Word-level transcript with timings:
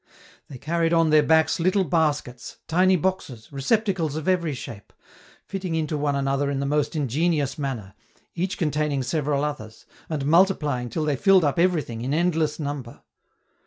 They 0.47 0.57
carried 0.57 0.93
on 0.93 1.11
their 1.11 1.21
backs 1.21 1.59
little 1.59 1.83
baskets, 1.83 2.57
tiny 2.67 2.95
boxes, 2.95 3.51
receptacles 3.53 4.15
of 4.15 4.27
every 4.27 4.55
shape, 4.55 4.91
fitting 5.45 5.75
into 5.75 5.95
one 5.95 6.15
another 6.15 6.49
in 6.49 6.59
the 6.59 6.65
most 6.65 6.95
ingenious 6.95 7.59
manner, 7.59 7.93
each 8.33 8.57
containing 8.57 9.03
several 9.03 9.43
others, 9.43 9.85
and 10.09 10.25
multiplying 10.25 10.89
till 10.89 11.05
they 11.05 11.15
filled 11.17 11.43
up 11.45 11.59
everything, 11.59 12.01
in 12.01 12.15
endless 12.15 12.59
number. 12.59 13.03